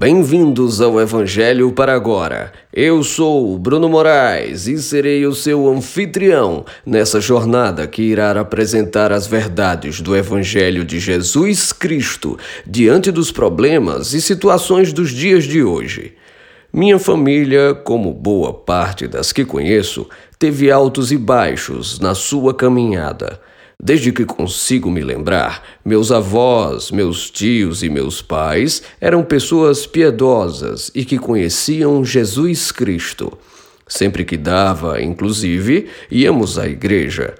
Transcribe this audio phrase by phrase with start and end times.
[0.00, 2.52] Bem-vindos ao Evangelho para agora.
[2.72, 9.26] Eu sou Bruno Moraes e serei o seu anfitrião nessa jornada que irá apresentar as
[9.26, 16.14] verdades do Evangelho de Jesus Cristo diante dos problemas e situações dos dias de hoje.
[16.72, 20.08] Minha família, como boa parte das que conheço,
[20.38, 23.40] teve altos e baixos na sua caminhada.
[23.80, 30.90] Desde que consigo me lembrar, meus avós, meus tios e meus pais eram pessoas piedosas
[30.96, 33.38] e que conheciam Jesus Cristo.
[33.86, 37.36] Sempre que dava, inclusive, íamos à igreja.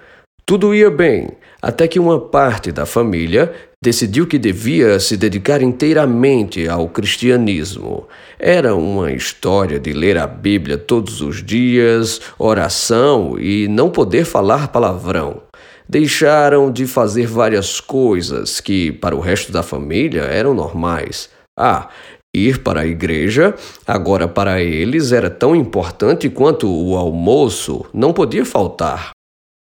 [0.47, 1.28] Tudo ia bem,
[1.61, 3.52] até que uma parte da família
[3.83, 8.06] decidiu que devia se dedicar inteiramente ao cristianismo.
[8.39, 14.69] Era uma história de ler a Bíblia todos os dias, oração e não poder falar
[14.69, 15.48] palavrão
[15.88, 21.30] deixaram de fazer várias coisas que, para o resto da família, eram normais.
[21.59, 21.88] Ah,
[22.34, 23.55] ir para a igreja,
[23.86, 29.11] agora para eles era tão importante quanto o almoço, não podia faltar.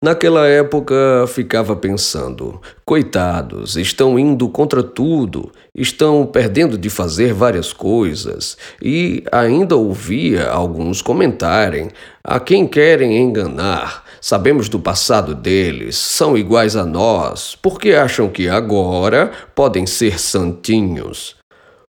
[0.01, 0.95] Naquela época
[1.27, 9.75] ficava pensando: coitados, estão indo contra tudo, estão perdendo de fazer várias coisas, e ainda
[9.75, 11.89] ouvia alguns comentarem:
[12.23, 18.49] a quem querem enganar, sabemos do passado deles, são iguais a nós, porque acham que
[18.49, 21.37] agora podem ser santinhos.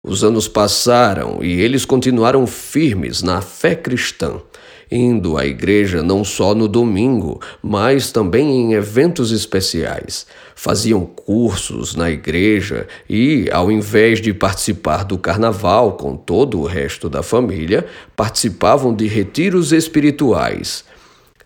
[0.02, 4.40] Os anos passaram e eles continuaram firmes na fé cristã
[4.90, 10.26] indo à igreja não só no domingo, mas também em eventos especiais.
[10.54, 17.08] Faziam cursos na igreja e, ao invés de participar do carnaval com todo o resto
[17.08, 20.84] da família, participavam de retiros espirituais.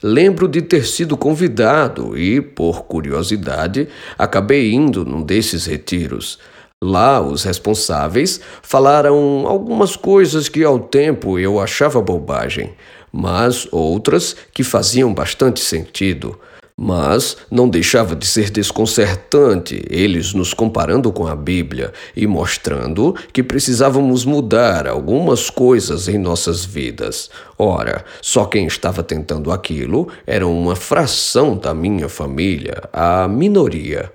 [0.03, 6.39] Lembro de ter sido convidado e, por curiosidade, acabei indo num desses retiros.
[6.83, 12.73] Lá, os responsáveis falaram algumas coisas que ao tempo eu achava bobagem,
[13.13, 16.39] mas outras que faziam bastante sentido.
[16.83, 23.43] Mas não deixava de ser desconcertante eles nos comparando com a Bíblia e mostrando que
[23.43, 27.29] precisávamos mudar algumas coisas em nossas vidas.
[27.59, 34.11] Ora, só quem estava tentando aquilo era uma fração da minha família, a minoria.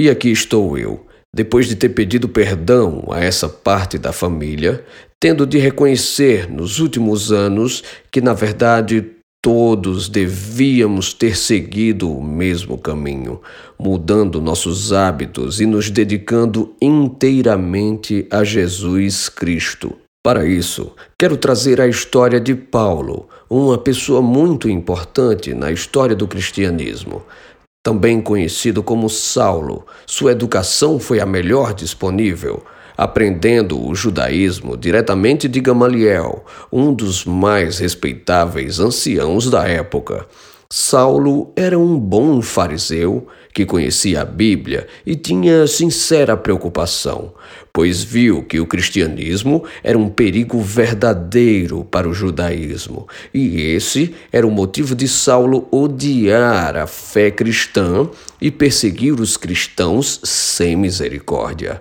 [0.00, 1.04] E aqui estou eu
[1.34, 4.82] depois de ter pedido perdão a essa parte da família,
[5.20, 9.17] tendo de reconhecer nos últimos anos que, na verdade,
[9.48, 13.40] todos devíamos ter seguido o mesmo caminho,
[13.78, 19.96] mudando nossos hábitos e nos dedicando inteiramente a Jesus Cristo.
[20.22, 26.28] Para isso, quero trazer a história de Paulo, uma pessoa muito importante na história do
[26.28, 27.22] cristianismo.
[27.82, 32.62] Também conhecido como Saulo, sua educação foi a melhor disponível,
[32.98, 40.26] aprendendo o judaísmo diretamente de Gamaliel, um dos mais respeitáveis anciãos da época.
[40.68, 47.32] Saulo era um bom fariseu que conhecia a Bíblia e tinha sincera preocupação,
[47.72, 54.46] pois viu que o cristianismo era um perigo verdadeiro para o judaísmo, e esse era
[54.46, 58.08] o motivo de Saulo odiar a fé cristã
[58.40, 61.80] e perseguir os cristãos sem misericórdia.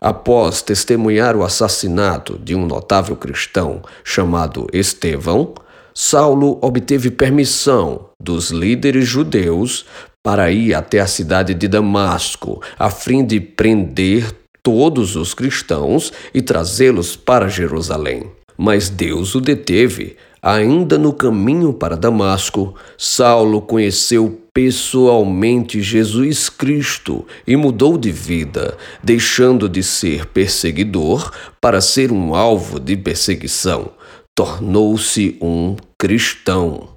[0.00, 5.52] Após testemunhar o assassinato de um notável cristão chamado Estevão,
[5.92, 9.84] Saulo obteve permissão dos líderes judeus
[10.22, 16.40] para ir até a cidade de Damasco, a fim de prender todos os cristãos e
[16.40, 18.30] trazê-los para Jerusalém.
[18.56, 20.16] Mas Deus o deteve.
[20.42, 29.68] Ainda no caminho para Damasco, Saulo conheceu pessoalmente Jesus Cristo e mudou de vida, deixando
[29.68, 31.30] de ser perseguidor
[31.60, 33.92] para ser um alvo de perseguição
[34.40, 36.89] tornou-se um cristão.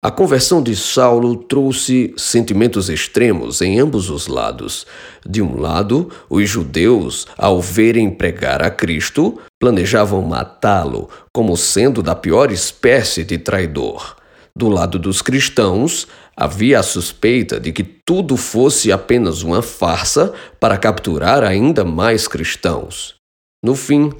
[0.00, 4.86] A conversão de Saulo trouxe sentimentos extremos em ambos os lados.
[5.28, 12.14] De um lado, os judeus, ao verem pregar a Cristo, planejavam matá-lo como sendo da
[12.14, 14.16] pior espécie de traidor.
[14.54, 16.06] Do lado dos cristãos,
[16.36, 23.16] havia a suspeita de que tudo fosse apenas uma farsa para capturar ainda mais cristãos.
[23.60, 24.12] No fim,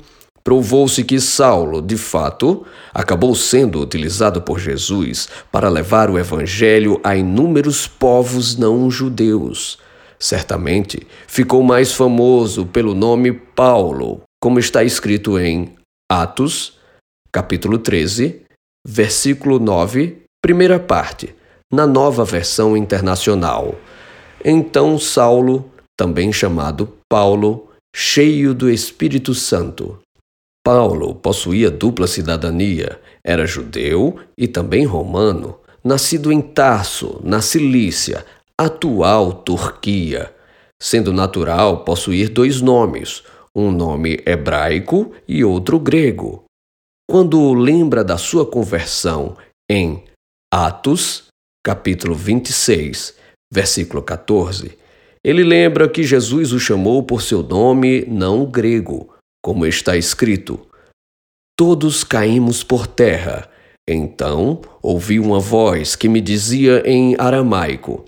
[0.43, 2.65] Provou-se que Saulo, de fato,
[2.95, 9.79] acabou sendo utilizado por Jesus para levar o Evangelho a inúmeros povos não judeus.
[10.19, 15.75] Certamente ficou mais famoso pelo nome Paulo, como está escrito em
[16.11, 16.79] Atos,
[17.31, 18.43] capítulo 13,
[18.87, 21.35] versículo 9, primeira parte,
[21.73, 23.77] na nova versão internacional.
[24.45, 29.99] Então Saulo, também chamado Paulo, cheio do Espírito Santo,
[30.69, 38.23] Paulo possuía dupla cidadania, era judeu e também romano, nascido em Tarso, na Cilícia,
[38.61, 40.31] atual Turquia,
[40.79, 43.23] sendo natural possuir dois nomes,
[43.57, 46.45] um nome hebraico e outro grego.
[47.09, 49.39] Quando lembra da sua conversão
[49.71, 50.05] em
[50.53, 51.29] Atos,
[51.65, 53.15] capítulo 26,
[53.51, 54.77] versículo 14,
[55.25, 59.15] ele lembra que Jesus o chamou por seu nome não grego,
[59.49, 60.61] como está escrito:
[61.57, 63.49] Todos caímos por terra.
[63.89, 68.05] Então ouvi uma voz que me dizia em aramaico: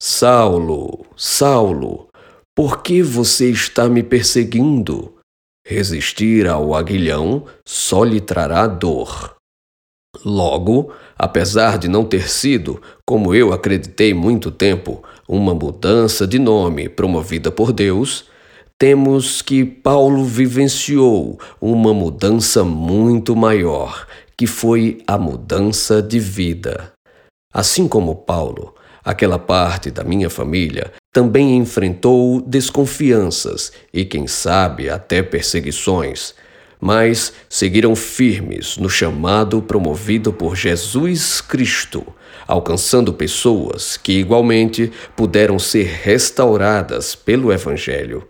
[0.00, 2.08] Saulo, Saulo,
[2.56, 5.18] por que você está me perseguindo?
[5.66, 9.36] Resistir ao aguilhão só lhe trará dor.
[10.24, 16.88] Logo, apesar de não ter sido, como eu acreditei muito tempo, uma mudança de nome
[16.88, 18.30] promovida por Deus,
[18.80, 26.90] temos que Paulo vivenciou uma mudança muito maior, que foi a mudança de vida.
[27.52, 28.74] Assim como Paulo,
[29.04, 36.34] aquela parte da minha família também enfrentou desconfianças e, quem sabe, até perseguições,
[36.80, 42.02] mas seguiram firmes no chamado promovido por Jesus Cristo,
[42.48, 48.26] alcançando pessoas que igualmente puderam ser restauradas pelo Evangelho.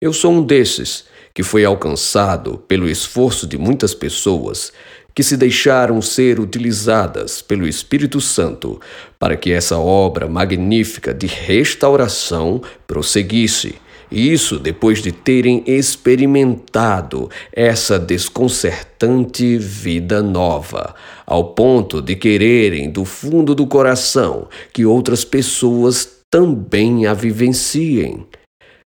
[0.00, 4.72] Eu sou um desses que foi alcançado pelo esforço de muitas pessoas
[5.12, 8.80] que se deixaram ser utilizadas pelo Espírito Santo
[9.18, 13.74] para que essa obra magnífica de restauração prosseguisse.
[14.08, 20.94] Isso depois de terem experimentado essa desconcertante vida nova,
[21.26, 28.24] ao ponto de quererem do fundo do coração que outras pessoas também a vivenciem.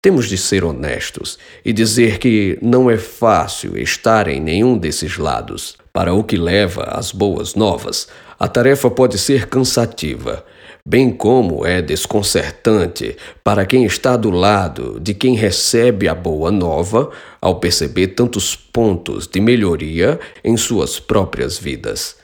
[0.02, 5.76] Temos de ser honestos e dizer que não é fácil estar em nenhum desses lados.
[5.92, 8.08] Para o que leva às boas novas,
[8.38, 10.42] a tarefa pode ser cansativa,
[10.86, 13.14] bem como é desconcertante
[13.44, 19.26] para quem está do lado de quem recebe a boa nova ao perceber tantos pontos
[19.26, 22.16] de melhoria em suas próprias vidas.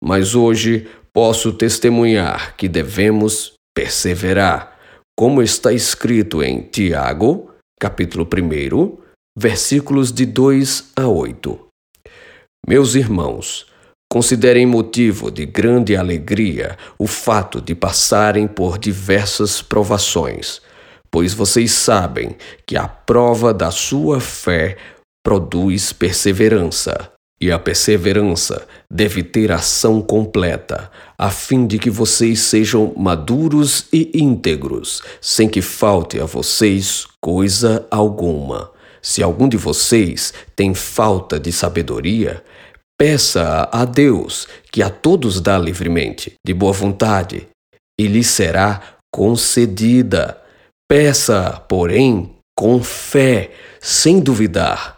[0.00, 4.77] Mas hoje posso testemunhar que devemos perseverar
[5.18, 7.50] como está escrito em Tiago,
[7.80, 8.98] capítulo 1,
[9.36, 11.58] versículos de 2 a 8.
[12.64, 13.66] Meus irmãos,
[14.08, 20.62] considerem motivo de grande alegria o fato de passarem por diversas provações,
[21.10, 24.76] pois vocês sabem que a prova da sua fé
[25.26, 27.10] produz perseverança.
[27.40, 34.10] E a perseverança deve ter ação completa, a fim de que vocês sejam maduros e
[34.12, 38.72] íntegros, sem que falte a vocês coisa alguma.
[39.00, 42.42] Se algum de vocês tem falta de sabedoria,
[42.98, 47.46] peça a Deus, que a todos dá livremente, de boa vontade,
[48.00, 50.36] e lhe será concedida.
[50.90, 54.97] Peça, porém, com fé, sem duvidar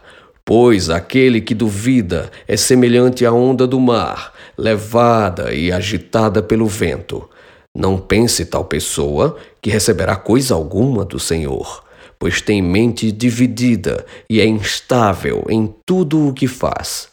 [0.53, 7.29] Pois aquele que duvida é semelhante à onda do mar, levada e agitada pelo vento.
[7.73, 11.85] Não pense tal pessoa que receberá coisa alguma do Senhor,
[12.19, 17.07] pois tem mente dividida e é instável em tudo o que faz.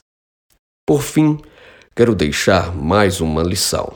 [0.84, 1.38] Por fim,
[1.94, 3.92] quero deixar mais uma lição.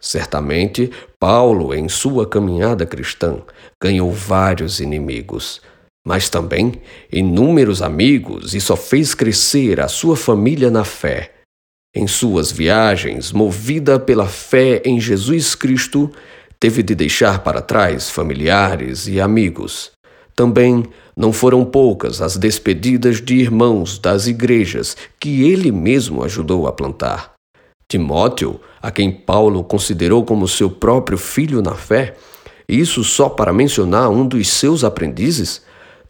[0.00, 3.36] Certamente, Paulo, em sua caminhada cristã,
[3.78, 5.60] ganhou vários inimigos
[6.06, 6.80] mas também
[7.12, 11.32] inúmeros amigos e só fez crescer a sua família na fé.
[11.94, 16.10] Em suas viagens, movida pela fé em Jesus Cristo,
[16.58, 19.92] teve de deixar para trás familiares e amigos.
[20.34, 20.84] Também
[21.16, 27.32] não foram poucas as despedidas de irmãos das igrejas que ele mesmo ajudou a plantar.
[27.86, 32.16] Timóteo, a quem Paulo considerou como seu próprio filho na fé,
[32.66, 35.60] isso só para mencionar um dos seus aprendizes,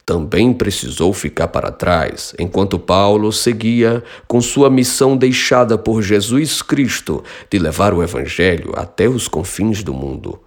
[0.04, 7.22] também precisou ficar para trás, enquanto Paulo seguia com sua missão deixada por Jesus Cristo
[7.50, 10.40] de levar o Evangelho até os confins do mundo.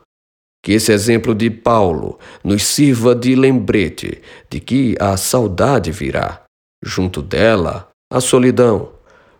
[0.64, 6.44] Que esse exemplo de Paulo nos sirva de lembrete de que a saudade virá,
[6.84, 8.95] junto dela a solidão,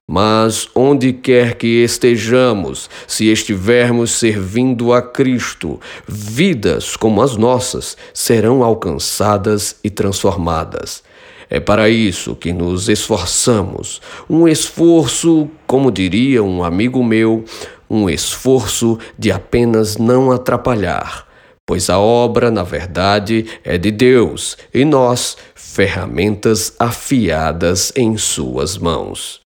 [0.08, 8.64] mas onde quer que estejamos, se estivermos servindo a Cristo, vidas como as nossas serão
[8.64, 11.04] alcançadas e transformadas.
[11.50, 14.02] É para isso que nos esforçamos.
[14.30, 17.44] Um esforço, como diria um amigo meu,
[17.90, 21.28] um esforço de apenas não atrapalhar,
[21.66, 29.45] pois a obra, na verdade, é de Deus e nós, ferramentas afiadas em Suas mãos.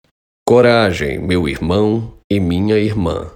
[0.46, 3.32] Coragem, meu irmão e minha irmã.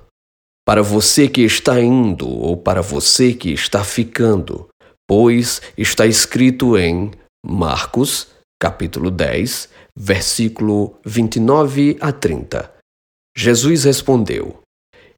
[0.67, 4.69] Para você que está indo ou para você que está ficando,
[5.09, 7.11] pois está escrito em
[7.43, 8.29] Marcos,
[8.61, 12.71] capítulo 10, versículo 29 a 30.
[13.35, 14.59] Jesus respondeu: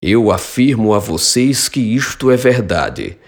[0.00, 3.18] Eu afirmo a vocês que isto é verdade.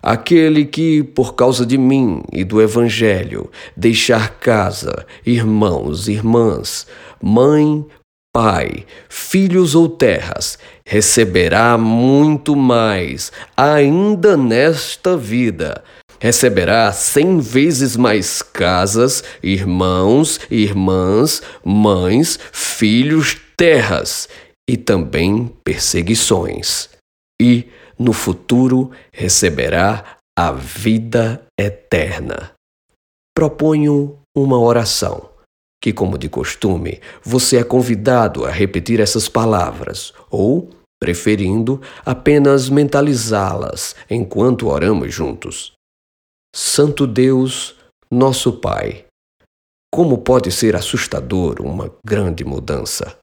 [0.00, 6.86] Aquele que, por causa de mim e do Evangelho, deixar casa, irmãos, irmãs,
[7.20, 7.84] mãe,
[8.32, 15.84] pai, filhos ou terras, receberá muito mais, ainda nesta vida.
[16.18, 24.28] Receberá cem vezes mais casas, irmãos, irmãs, mães, filhos, terras
[24.68, 26.88] e também perseguições.
[27.40, 32.52] E, no futuro receberá a vida eterna.
[33.34, 35.28] Proponho uma oração,
[35.82, 40.70] que, como de costume, você é convidado a repetir essas palavras ou,
[41.00, 45.72] preferindo, apenas mentalizá-las enquanto oramos juntos.
[46.54, 47.74] Santo Deus,
[48.10, 49.04] nosso Pai,
[49.92, 53.18] como pode ser assustador uma grande mudança?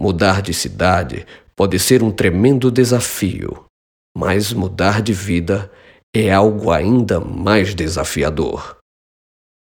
[0.00, 3.66] Mudar de cidade pode ser um tremendo desafio
[4.16, 5.70] mas mudar de vida
[6.14, 8.78] é algo ainda mais desafiador.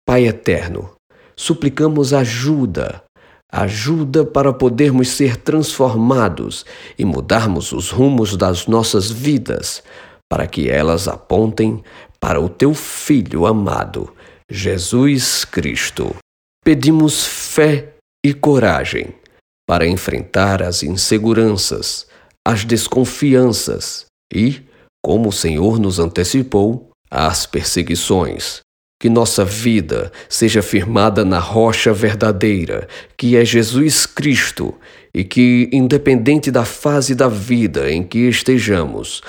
[0.05, 0.95] Pai eterno,
[1.39, 3.01] suplicamos ajuda,
[3.49, 6.65] ajuda para podermos ser transformados
[6.97, 9.81] e mudarmos os rumos das nossas vidas,
[10.29, 11.81] para que elas apontem
[12.19, 14.13] para o teu Filho amado,
[14.51, 16.13] Jesus Cristo.
[16.61, 17.93] Pedimos fé
[18.23, 19.15] e coragem
[19.65, 22.05] para enfrentar as inseguranças,
[22.45, 24.61] as desconfianças e,
[25.01, 28.59] como o Senhor nos antecipou, às perseguições.
[28.99, 32.87] Que nossa vida seja firmada na rocha verdadeira,
[33.17, 34.75] que é Jesus Cristo,
[35.13, 39.21] e que, independente da fase da vida em que estejamos,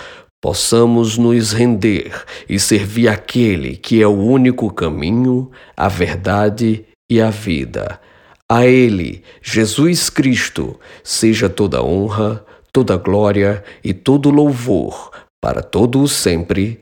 [0.43, 2.13] possamos nos render
[2.49, 8.01] e servir aquele que é o único caminho, a verdade e a vida.
[8.49, 15.11] A Ele, Jesus Cristo, seja toda honra, toda glória e todo louvor
[15.41, 16.81] para todos sempre.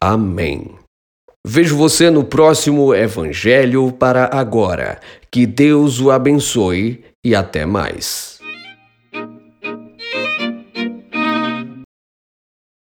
[0.00, 0.79] Amém.
[1.46, 5.00] Vejo você no próximo Evangelho para agora.
[5.30, 8.29] Que Deus o abençoe e até mais.